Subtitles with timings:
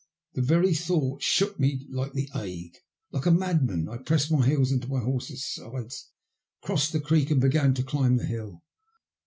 [0.33, 2.75] The very thought shook me like the ague.
[3.11, 6.09] Like a madman I pressed my heels into my horse's sides,
[6.63, 8.63] crossed the creek and began to climb the hill.